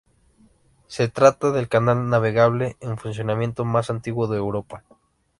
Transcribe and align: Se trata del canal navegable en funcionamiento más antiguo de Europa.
Se 0.87 1.09
trata 1.09 1.51
del 1.51 1.69
canal 1.69 2.09
navegable 2.09 2.75
en 2.79 2.97
funcionamiento 2.97 3.65
más 3.65 3.91
antiguo 3.91 4.25
de 4.25 4.37
Europa. 4.39 4.83